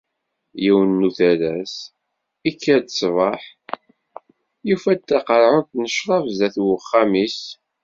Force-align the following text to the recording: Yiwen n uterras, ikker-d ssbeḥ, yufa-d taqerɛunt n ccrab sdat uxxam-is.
Yiwen 0.63 0.91
n 1.01 1.07
uterras, 1.09 1.75
ikker-d 2.49 2.89
ssbeḥ, 2.93 3.41
yufa-d 4.67 5.01
taqerɛunt 5.09 5.71
n 5.81 5.91
ccrab 5.93 6.25
sdat 6.33 6.55
uxxam-is. 6.77 7.39